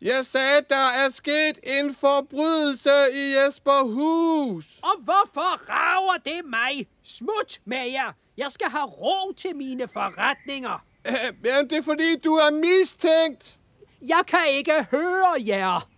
Jeg 0.03 0.27
sagde, 0.27 0.61
der 0.71 0.77
er 1.05 1.11
sket 1.15 1.59
en 1.63 1.95
forbrydelse 1.95 2.91
i 3.15 3.35
Jesperhus. 3.37 4.65
Og 4.83 4.93
hvorfor 5.01 5.71
rager 5.71 6.19
det 6.25 6.45
mig? 6.45 6.87
Smut 7.05 7.59
med 7.65 7.91
jer. 7.91 8.13
Jeg 8.37 8.51
skal 8.51 8.67
have 8.71 8.85
ro 8.87 9.33
til 9.33 9.57
mine 9.57 9.89
forretninger. 9.89 10.85
Øh, 11.09 11.15
jamen, 11.45 11.71
det 11.71 11.79
er 11.79 11.83
fordi, 11.83 12.17
du 12.17 12.35
er 12.35 12.51
mistænkt. 12.51 13.59
Jeg 14.03 14.21
kan 14.27 14.47
ikke 14.51 14.87
høre 14.91 15.35
jer. 15.47 15.89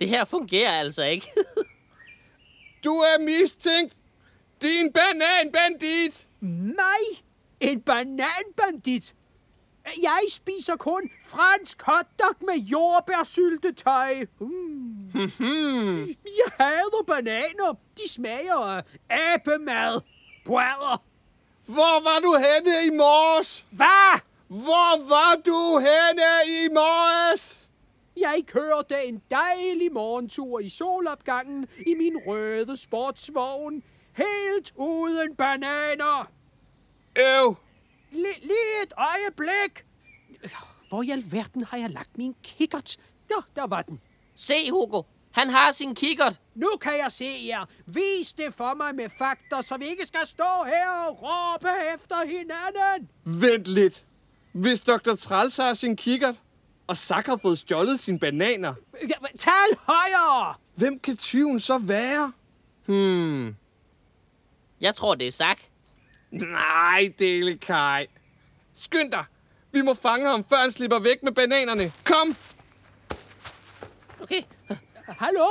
Det 0.00 0.08
her 0.08 0.24
fungerer 0.24 0.72
altså 0.80 1.02
ikke. 1.04 1.26
Du 2.84 2.94
er 2.94 3.20
mistænkt. 3.20 3.92
Din 4.62 4.92
bananbandit. 4.92 6.25
Mig? 6.40 7.24
En 7.60 7.80
bananbandit? 7.80 9.14
Jeg 10.02 10.20
spiser 10.30 10.76
kun 10.76 11.10
fransk 11.22 11.82
hotdog 11.82 12.34
med 12.40 12.54
jordbærsyltetøj. 12.54 14.26
Mm. 14.40 16.06
Jeg 16.24 16.50
hader 16.60 17.04
bananer. 17.06 17.74
De 17.96 18.08
smager 18.08 18.56
af 18.58 18.82
abemad. 19.08 20.00
Brædder. 20.44 21.02
Hvor 21.66 22.02
var 22.02 22.20
du 22.22 22.34
henne 22.36 22.86
i 22.86 22.96
morges? 22.96 23.66
Hvad? 23.70 24.20
Hvor 24.48 25.08
var 25.08 25.40
du 25.46 25.78
henne 25.78 26.30
i 26.46 26.68
morges? 26.72 27.58
Jeg 28.16 28.42
kørte 28.46 29.04
en 29.04 29.22
dejlig 29.30 29.92
morgentur 29.92 30.60
i 30.60 30.68
solopgangen 30.68 31.66
i 31.86 31.94
min 31.94 32.16
røde 32.26 32.76
sportsvogn. 32.76 33.82
Helt 34.16 34.72
uden 34.76 35.36
bananer. 35.36 36.30
Øv. 37.18 37.56
L- 38.12 38.40
lige 38.46 38.82
et 38.84 38.92
øjeblik. 38.98 39.84
Hvor 40.88 41.02
i 41.02 41.10
alverden 41.10 41.64
har 41.64 41.78
jeg 41.78 41.90
lagt 41.90 42.18
min 42.18 42.34
kikkert? 42.42 42.96
Nå, 43.30 43.42
der 43.56 43.66
var 43.66 43.82
den. 43.82 44.00
Se, 44.36 44.70
Hugo. 44.70 45.02
Han 45.32 45.50
har 45.50 45.72
sin 45.72 45.94
kikkert. 45.94 46.40
Nu 46.54 46.68
kan 46.80 46.92
jeg 47.02 47.12
se 47.12 47.44
jer. 47.46 47.64
Vis 47.86 48.32
det 48.32 48.54
for 48.54 48.74
mig 48.74 48.94
med 48.94 49.08
fakta, 49.18 49.62
så 49.62 49.76
vi 49.76 49.86
ikke 49.86 50.06
skal 50.06 50.26
stå 50.26 50.64
her 50.66 50.90
og 51.08 51.18
råbe 51.22 51.68
efter 51.94 52.16
hinanden. 52.26 53.08
Vent 53.24 53.66
lidt. 53.66 54.04
Hvis 54.52 54.80
Dr. 54.80 55.14
Træls 55.14 55.56
har 55.56 55.74
sin 55.74 55.96
kikkert, 55.96 56.34
og 56.86 56.96
Sak 56.96 57.26
har 57.26 57.36
fået 57.36 57.58
stjålet 57.58 58.00
sine 58.00 58.18
bananer, 58.18 58.74
Tal 59.38 59.76
højere! 59.78 60.54
hvem 60.74 60.98
kan 60.98 61.16
tyven 61.16 61.60
så 61.60 61.78
være? 61.78 62.32
Hmm. 62.86 63.56
Jeg 64.80 64.94
tror, 64.94 65.14
det 65.14 65.26
er 65.26 65.32
Sak. 65.32 65.58
Nej, 66.30 67.12
Delekaj. 67.18 68.06
Skynd 68.74 69.12
dig. 69.12 69.24
Vi 69.72 69.80
må 69.82 69.94
fange 69.94 70.28
ham, 70.28 70.44
før 70.48 70.56
han 70.56 70.72
slipper 70.72 70.98
væk 70.98 71.22
med 71.22 71.32
bananerne. 71.32 71.92
Kom! 72.04 72.36
Okay. 74.22 74.42
Hallo? 75.06 75.46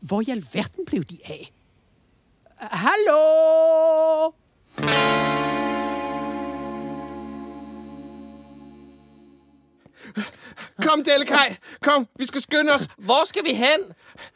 Hvor 0.00 0.20
i 0.20 0.30
alverden 0.30 0.86
blev 0.86 1.04
de 1.04 1.18
af? 1.24 1.52
Hallo? 2.60 3.18
Kom, 10.82 11.04
Delekaj. 11.04 11.56
Kom, 11.82 12.08
vi 12.18 12.26
skal 12.26 12.40
skynde 12.42 12.72
os. 12.72 12.88
Hvor 12.98 13.24
skal 13.24 13.44
vi 13.44 13.54
hen? 13.54 13.80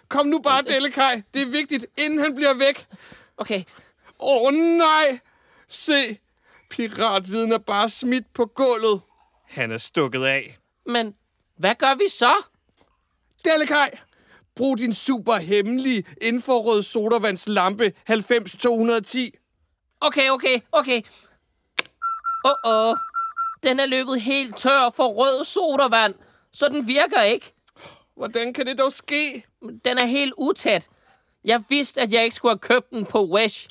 Kom 0.09 0.27
nu 0.27 0.39
bare, 0.39 0.63
Delekaj. 0.63 1.23
Det 1.35 1.43
er 1.43 1.47
vigtigt, 1.47 1.87
inden 1.99 2.19
han 2.19 2.35
bliver 2.35 2.55
væk. 2.55 2.87
Okay. 3.37 3.63
Åh, 4.21 4.43
oh, 4.43 4.53
nej. 4.53 5.19
Se, 5.69 6.19
piratviden 6.71 7.53
er 7.53 7.59
bare 7.59 7.89
smidt 7.89 8.33
på 8.35 8.47
gulvet. 8.47 9.01
Han 9.49 9.71
er 9.71 9.79
stukket 9.79 10.25
af. 10.25 10.59
Men 10.87 11.15
hvad 11.59 11.75
gør 11.75 11.95
vi 11.95 12.09
så? 12.09 12.33
Delekaj, 13.45 13.91
brug 14.55 14.79
din 14.79 14.95
super 14.95 15.37
hemmelige 15.37 16.05
infrarød 16.23 16.83
sodavandslampe 16.83 17.93
90210. 18.09 19.35
Okay, 20.01 20.31
okay, 20.31 20.61
okay. 20.73 21.03
Åh, 22.45 22.51
oh, 22.65 22.89
oh. 22.91 22.97
Den 23.63 23.81
er 23.81 23.87
løbet 23.87 24.21
helt 24.21 24.57
tør 24.57 24.91
for 24.91 25.09
rød 25.09 25.45
sodavand, 25.45 26.15
så 26.53 26.69
den 26.69 26.87
virker 26.87 27.23
ikke. 27.23 27.53
Hvordan 28.17 28.53
kan 28.53 28.67
det 28.67 28.79
dog 28.79 28.93
ske? 28.93 29.45
Den 29.85 29.99
er 29.99 30.07
helt 30.07 30.35
utæt. 30.39 30.89
Jeg 31.45 31.63
vidste, 31.69 32.01
at 32.01 32.13
jeg 32.13 32.25
ikke 32.25 32.37
skulle 32.37 32.53
have 32.53 32.59
købt 32.59 32.91
den 32.91 33.07
på 33.07 33.25
Wish. 33.25 33.69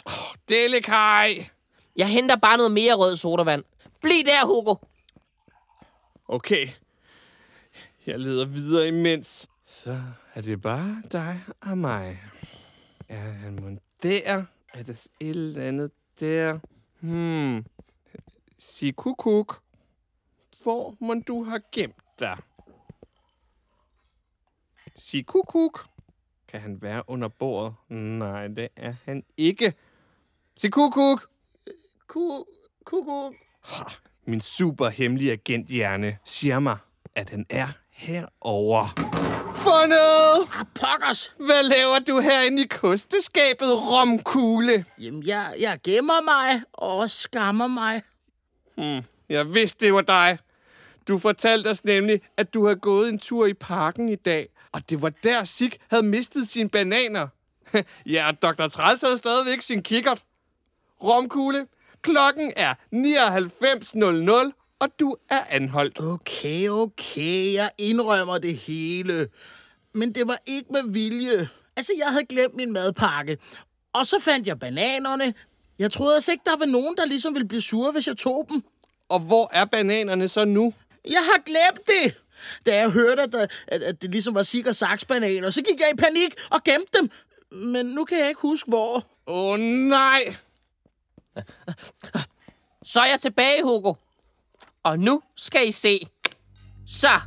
Delekaj. 0.50 1.50
Jeg 1.96 2.08
henter 2.08 2.36
bare 2.36 2.58
noget 2.58 2.72
mere 2.72 2.94
rød 2.94 3.16
sodavand. 3.18 3.64
Bliv 4.02 4.24
der, 4.26 4.46
Hugo. 4.46 4.76
Okay. 6.28 6.68
Jeg 8.06 8.20
leder 8.20 8.46
videre 8.46 8.88
imens. 8.88 9.48
Så 9.66 10.02
er 10.34 10.42
det 10.42 10.62
bare 10.62 11.04
dig 11.12 11.40
og 11.62 11.78
mig. 11.78 12.20
Er 13.10 13.20
han 13.20 13.60
mon 13.62 13.80
der? 14.04 14.44
Er 14.74 14.84
der 14.84 14.94
et 14.94 15.10
eller 15.20 15.64
andet 15.64 15.92
der? 16.20 16.60
Hmm. 17.00 17.66
Sig 18.60 18.96
kukuk. 18.96 19.62
Hvor 20.64 20.96
må 21.00 21.14
du 21.28 21.44
have 21.44 21.62
gemt 21.72 21.96
dig? 22.20 22.38
Sig 24.98 25.26
kukuk. 25.26 25.86
Kan 26.48 26.62
han 26.62 26.82
være 26.82 27.04
under 27.10 27.28
bordet? 27.28 27.74
Nej, 27.90 28.48
det 28.48 28.68
er 28.76 28.94
han 29.06 29.24
ikke. 29.38 29.74
Sig 30.58 30.72
kukuk. 30.72 31.28
Ku, 32.08 32.46
kuku. 32.86 33.32
Ha, 33.62 33.84
Min 34.26 34.42
super 34.42 34.90
hemmelige 34.90 35.32
agenthjerne 35.32 36.18
siger 36.26 36.60
mig, 36.60 36.78
at 37.16 37.30
han 37.30 37.46
er 37.50 37.68
herovre. 37.90 38.88
Fundet! 39.56 40.50
Ah, 40.60 40.66
pokkers. 40.66 41.34
Hvad 41.38 41.64
laver 41.64 42.00
du 42.00 42.20
herinde 42.20 42.64
i 42.64 42.68
kosteskabet, 42.68 43.68
romkugle? 43.92 44.86
Jamen, 45.00 45.24
jeg, 45.28 45.54
jeg 45.60 45.80
gemmer 45.84 46.22
mig 46.22 46.64
og 46.74 47.12
skammer 47.12 47.68
mig. 47.68 48.02
Hmm, 48.78 49.02
jeg 49.30 49.54
vidste, 49.54 49.86
det 49.86 49.94
var 49.94 50.02
dig. 50.02 50.38
Du 51.08 51.18
fortalte 51.18 51.68
os 51.68 51.84
nemlig, 51.86 52.22
at 52.38 52.54
du 52.54 52.66
havde 52.66 52.80
gået 52.80 53.10
en 53.10 53.20
tur 53.20 53.46
i 53.46 53.54
parken 53.54 54.10
i 54.10 54.16
dag, 54.16 54.50
og 54.72 54.90
det 54.90 55.02
var 55.02 55.10
der 55.10 55.44
Sig 55.44 55.72
havde 55.90 56.04
mistet 56.04 56.50
sine 56.50 56.70
bananer. 56.70 57.28
ja, 58.06 58.28
og 58.28 58.42
Dr. 58.42 58.68
Træls 58.68 59.02
havde 59.02 59.18
stadigvæk 59.18 59.62
sin 59.62 59.84
kikkert. 59.84 60.24
Romkugle, 61.04 61.68
klokken 62.02 62.54
er 62.56 62.74
99.00, 62.94 64.78
og 64.80 64.88
du 65.00 65.16
er 65.30 65.42
anholdt. 65.50 66.00
Okay, 66.00 66.70
okay, 66.70 67.54
jeg 67.54 67.70
indrømmer 67.78 68.38
det 68.38 68.58
hele. 68.58 69.28
Men 69.94 70.16
det 70.16 70.28
var 70.28 70.38
ikke 70.46 70.74
med 70.74 70.94
vilje. 70.94 71.50
Altså, 71.76 71.92
jeg 71.98 72.08
havde 72.08 72.26
glemt 72.26 72.56
min 72.56 72.74
madpakke. 72.74 73.38
Og 73.94 74.06
så 74.06 74.20
fandt 74.20 74.48
jeg 74.48 74.60
bananerne. 74.60 75.34
Jeg 75.80 75.92
troede 75.92 76.16
altså 76.16 76.32
ikke, 76.32 76.44
der 76.46 76.58
var 76.58 76.66
nogen, 76.66 76.98
der 76.98 77.06
ligesom 77.06 77.34
ville 77.34 77.48
blive 77.48 77.62
sure, 77.62 77.92
hvis 77.92 78.08
jeg 78.08 78.18
tog 78.18 78.48
dem. 78.50 78.64
Og 79.10 79.20
hvor 79.20 79.50
er 79.54 79.66
bananerne 79.66 80.28
så 80.28 80.46
nu? 80.46 80.74
Jeg 81.06 81.22
har 81.26 81.44
glemt 81.46 81.88
det! 81.88 82.16
Da 82.66 82.76
jeg 82.76 82.92
hørte, 82.92 83.22
at, 83.22 83.36
at, 83.68 83.84
at 83.84 84.02
det 84.02 84.12
ligesom 84.12 84.36
var 84.36 84.44
Sig 84.44 84.68
og 84.68 84.76
Saks 84.76 85.06
bananer, 85.06 85.50
så 85.50 85.62
gik 85.62 85.80
jeg 85.80 85.90
i 85.94 85.96
panik 85.98 86.34
og 86.52 86.64
gemte 86.64 86.98
dem. 86.98 87.10
Men 87.52 87.86
nu 87.86 88.06
kan 88.06 88.20
jeg 88.20 88.28
ikke 88.28 88.42
huske, 88.42 88.70
hvor. 88.70 88.96
Åh 89.28 89.52
oh, 89.52 89.60
nej! 89.60 90.36
Så 92.84 93.00
er 93.00 93.06
jeg 93.06 93.20
tilbage, 93.20 93.64
Hugo. 93.64 93.94
Og 94.84 95.00
nu 95.00 95.22
skal 95.36 95.68
I 95.68 95.72
se. 95.72 96.08
Så. 96.88 97.20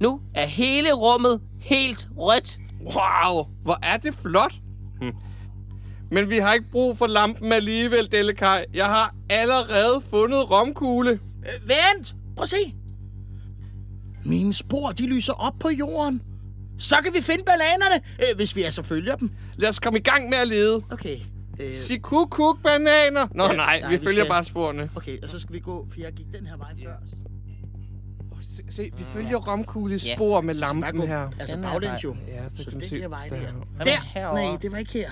Nu 0.00 0.20
er 0.34 0.46
hele 0.46 0.92
rummet 0.92 1.40
helt 1.60 2.08
rødt. 2.16 2.58
Wow, 2.80 3.46
hvor 3.62 3.78
er 3.82 3.96
det 3.96 4.14
flot. 4.14 4.52
Hm. 5.00 5.12
Men 6.10 6.30
vi 6.30 6.38
har 6.38 6.54
ikke 6.54 6.70
brug 6.72 6.98
for 6.98 7.06
lampen 7.06 7.52
alligevel, 7.52 8.12
Dellekaj. 8.12 8.66
Jeg 8.74 8.86
har 8.86 9.14
allerede 9.30 10.02
fundet 10.10 10.50
romkugle. 10.50 11.10
Øh, 11.46 11.68
vent! 11.68 12.14
Prøv 12.36 12.42
at 12.42 12.48
se. 12.48 12.74
Mine 14.24 14.52
spor, 14.52 14.90
de 14.90 15.06
lyser 15.06 15.32
op 15.32 15.52
på 15.60 15.68
jorden. 15.70 16.22
Så 16.78 16.96
kan 17.04 17.14
vi 17.14 17.20
finde 17.20 17.44
bananerne, 17.44 18.02
øh, 18.18 18.36
hvis 18.36 18.56
vi 18.56 18.62
altså 18.62 18.82
følger 18.82 19.16
dem. 19.16 19.30
Lad 19.56 19.68
os 19.68 19.78
komme 19.78 19.98
i 19.98 20.02
gang 20.02 20.28
med 20.28 20.38
at 20.38 20.48
lede. 20.48 20.82
Okay. 20.90 21.16
Øh, 21.60 21.72
Sig 21.72 22.02
kuk, 22.02 22.30
kuk, 22.30 22.62
bananer. 22.62 23.26
Nå 23.34 23.44
Ja, 23.44 23.52
nej, 23.52 23.80
nej, 23.80 23.90
vi 23.90 23.96
vi 23.96 24.04
følger 24.04 24.20
skal- 24.22 24.28
bare 24.30 24.44
sporene. 24.44 24.90
okay, 24.96 25.22
og 25.22 25.28
så 25.30 25.38
skal 25.38 25.54
vi 25.54 25.58
gå, 25.60 25.86
for 25.92 26.00
jeg 26.00 26.12
gik 26.12 26.26
den 26.38 26.46
her 26.46 26.56
vej 26.56 26.72
før. 26.84 26.92
Oh, 28.32 28.38
se, 28.42 28.62
se, 28.70 28.90
vi 28.96 29.04
følger 29.04 29.36
romkuglespor 29.36 30.40
med 30.40 30.54
Så 30.54 30.58
skal 30.60 30.76
vi 30.76 30.80
bare 30.80 30.92
lampen 30.92 31.00
gå, 31.00 31.06
her. 31.06 31.28
Altså 31.40 31.56
her 31.56 31.62
baglæns 31.62 32.04
jo. 32.04 32.16
Ja, 32.28 32.48
så 32.48 32.56
så 32.64 32.70
kan 32.70 32.80
den 32.80 32.90
der 33.00 33.08
vej 33.08 33.28
der. 33.28 33.36
der. 33.36 33.84
Der! 33.84 34.32
med? 34.32 34.42
Nej, 34.42 34.56
det 34.62 34.72
var 34.72 34.78
ikke 34.78 34.92
her. 34.92 35.10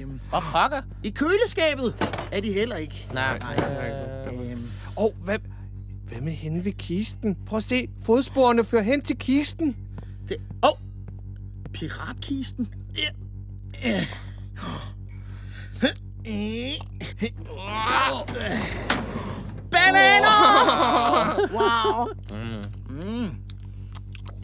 Øhm, 0.00 0.20
Hvor 0.28 0.40
pokker? 0.40 0.82
I 1.02 1.10
køleskabet 1.10 1.94
er 2.32 2.40
de 2.40 2.52
heller 2.52 2.76
ikke. 2.76 3.08
Nej. 3.12 3.38
Øhm, 4.32 4.70
Åh, 4.96 5.04
oh, 5.04 5.12
hvad, 5.24 5.38
hvad 6.08 6.20
med 6.20 6.32
hende 6.32 6.64
ved 6.64 6.72
kisten? 6.72 7.36
Prøv 7.46 7.56
at 7.56 7.64
se, 7.64 7.88
fodsporene 8.02 8.64
fører 8.64 8.82
hen 8.82 9.02
til 9.02 9.18
kisten. 9.18 9.76
det... 10.28 10.36
Åh! 10.64 10.70
Oh, 10.70 10.76
piratkisten. 11.72 12.74
Ja. 12.96 13.10
Ja. 13.84 14.06
Bananer! 19.70 21.36
Wow. 21.52 22.08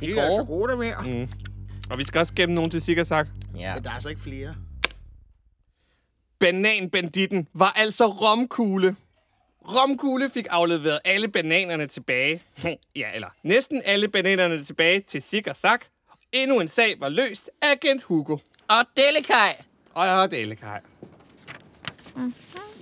Det 0.00 0.08
De 0.08 0.18
er 0.18 0.22
altså 0.22 0.44
gode 0.44 0.72
der 0.72 0.76
mere. 0.76 1.24
Mm. 1.26 1.28
Og 1.90 1.98
vi 1.98 2.04
skal 2.04 2.18
også 2.18 2.34
gemme 2.34 2.54
nogen 2.54 2.70
til 2.70 2.80
Sikkersak. 2.80 3.28
Ja. 3.58 3.74
Men 3.74 3.84
der 3.84 3.90
er 3.90 3.94
altså 3.94 4.08
ikke 4.08 4.20
flere. 4.20 4.54
Bananbanditten 6.40 7.48
var 7.54 7.72
altså 7.76 8.06
romkugle. 8.06 8.96
Romkugle 9.64 10.30
fik 10.30 10.46
afleveret 10.50 11.00
alle 11.04 11.28
bananerne 11.28 11.86
tilbage. 11.86 12.42
ja, 12.96 13.10
eller 13.14 13.28
næsten 13.42 13.82
alle 13.84 14.08
bananerne 14.08 14.64
tilbage 14.64 15.00
til 15.00 15.22
Sikkersak. 15.22 15.84
Endnu 16.32 16.60
en 16.60 16.68
sag 16.68 17.00
var 17.00 17.08
løst 17.08 17.50
af 17.62 17.70
agent 17.70 18.02
Hugo. 18.02 18.36
Og 18.68 18.84
Delikaj. 18.96 19.56
Og 19.94 20.06
jeg 20.06 20.14
har 20.14 20.26
Delekaj. 20.26 20.80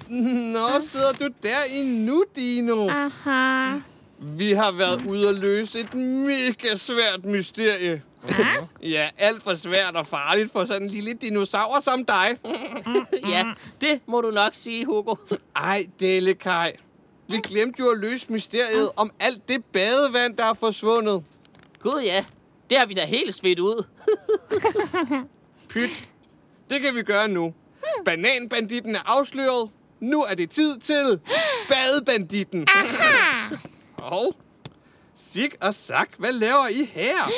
Nå, 0.08 0.68
sidder 0.80 1.12
du 1.20 1.28
der 1.42 1.56
endnu, 1.74 2.24
Dino? 2.36 2.88
Aha. 2.88 3.78
Vi 4.22 4.52
har 4.52 4.72
været 4.72 5.04
ude 5.06 5.28
at 5.28 5.38
løse 5.38 5.80
et 5.80 5.94
mega 5.94 6.76
svært 6.76 7.24
mysterie. 7.24 8.02
ja, 8.82 9.08
alt 9.18 9.42
for 9.42 9.54
svært 9.54 9.96
og 9.96 10.06
farligt 10.06 10.52
for 10.52 10.64
sådan 10.64 10.82
en 10.82 10.88
lille 10.90 11.12
dinosaur 11.12 11.80
som 11.80 12.04
dig. 12.04 12.38
Ja, 13.28 13.44
det 13.80 14.00
må 14.06 14.20
du 14.20 14.30
nok 14.30 14.54
sige, 14.54 14.84
Hugo. 14.86 15.14
Ej, 15.56 15.86
Delekaj. 16.00 16.72
Vi 17.28 17.36
glemte 17.44 17.80
jo 17.80 17.90
at 17.90 17.98
løse 18.00 18.26
mysteriet 18.32 18.90
om 18.96 19.10
alt 19.20 19.48
det 19.48 19.64
badevand, 19.64 20.36
der 20.36 20.44
er 20.44 20.54
forsvundet. 20.54 21.24
Gud 21.80 22.00
ja, 22.04 22.24
det 22.70 22.78
har 22.78 22.86
vi 22.86 22.94
da 22.94 23.04
helt 23.04 23.34
svedt 23.34 23.58
ud. 23.58 23.84
Pyt. 25.68 26.08
Det 26.70 26.80
kan 26.80 26.94
vi 26.94 27.02
gøre 27.02 27.28
nu. 27.28 27.54
Bananbanditten 28.04 28.96
er 28.96 29.00
afsløret. 29.18 29.70
Nu 30.00 30.22
er 30.22 30.34
det 30.34 30.50
tid 30.50 30.78
til 30.78 31.20
badebanditten. 31.70 32.66
Og 34.02 34.34
Sik 35.16 35.56
og 35.62 35.74
Sak, 35.74 36.08
hvad 36.18 36.32
laver 36.32 36.68
I 36.68 36.84
her? 36.84 37.30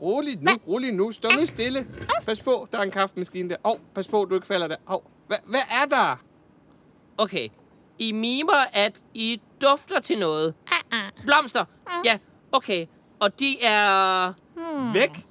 Rolig 0.00 0.38
nu, 0.40 0.58
rolig 0.68 0.92
nu. 0.92 1.12
Stå 1.12 1.28
nu 1.30 1.46
stille. 1.46 1.86
Pas 2.26 2.40
på, 2.40 2.68
der 2.72 2.78
er 2.78 2.82
en 2.82 2.90
kaffemaskine 2.90 3.48
der. 3.48 3.56
Åh, 3.64 3.72
oh, 3.72 3.78
pas 3.94 4.08
på, 4.08 4.24
du 4.24 4.34
ikke 4.34 4.46
falder 4.46 4.68
der. 4.68 4.76
Åh, 4.88 4.94
oh, 4.94 5.00
hvad, 5.26 5.36
hvad 5.46 5.60
er 5.82 5.86
der? 5.86 6.16
Okay, 7.18 7.48
I 7.98 8.12
mimer, 8.12 8.64
at 8.72 9.04
I 9.14 9.40
dufter 9.62 10.00
til 10.00 10.18
noget. 10.18 10.54
Blomster. 11.24 11.64
Ja, 12.04 12.18
okay. 12.52 12.86
Og 13.20 13.40
de 13.40 13.62
er... 13.62 14.32
Væk 14.92 15.26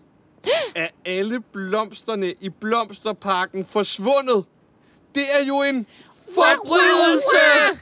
er 0.76 0.88
alle 1.06 1.42
blomsterne 1.42 2.34
i 2.42 2.50
blomsterparken 2.50 3.66
forsvundet. 3.66 4.46
Det 5.16 5.24
er 5.40 5.46
jo 5.46 5.62
en 5.62 5.88
Forbrydelse! 6.36 7.82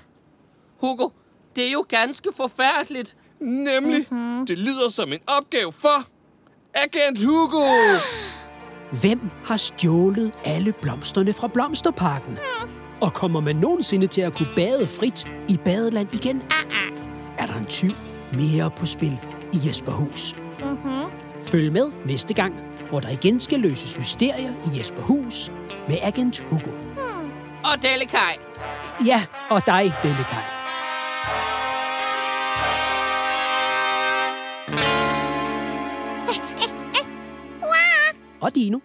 Hugo, 0.77 1.09
det 1.55 1.67
er 1.67 1.71
jo 1.71 1.85
ganske 1.89 2.29
forfærdeligt. 2.35 3.15
Nemlig, 3.39 4.05
det 4.47 4.57
lyder 4.57 4.89
som 4.89 5.13
en 5.13 5.19
opgave 5.39 5.71
for 5.71 6.07
Agent 6.73 7.23
Hugo. 7.25 7.63
Hvem 9.01 9.19
har 9.45 9.57
stjålet 9.57 10.31
alle 10.45 10.73
blomsterne 10.81 11.33
fra 11.33 11.47
Blomsterparken? 11.47 12.37
Og 13.01 13.13
kommer 13.13 13.39
man 13.39 13.55
nogensinde 13.55 14.07
til 14.07 14.21
at 14.21 14.33
kunne 14.33 14.49
bade 14.55 14.87
frit 14.87 15.31
i 15.49 15.57
badeland 15.65 16.13
igen? 16.13 16.41
Er 17.37 17.45
der 17.45 17.53
en 17.53 17.65
tyv 17.65 17.91
mere 18.33 18.71
på 18.71 18.85
spil 18.85 19.19
i 19.53 19.59
Jesperhus? 19.67 20.35
Følg 21.45 21.71
med 21.71 21.91
næste 22.05 22.33
gang, 22.33 22.55
hvor 22.89 22.99
der 22.99 23.09
igen 23.09 23.39
skal 23.39 23.59
løses 23.59 23.99
mysterier 23.99 24.53
i 24.73 24.77
Jesperhus 24.77 25.51
med 25.87 25.97
Agent 26.01 26.39
Hugo. 26.39 26.71
Og 27.63 27.81
Delikaj. 27.81 28.37
Ja, 29.05 29.25
og 29.49 29.65
dig, 29.65 29.93
Bellekaj. 30.01 30.60
Og 38.41 38.55
Dino. 38.55 38.79